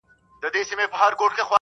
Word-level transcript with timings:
دا 0.41 0.47
به 0.53 0.59
څنګ 0.69 0.81
ته 0.93 1.15
کړم 1.19 1.47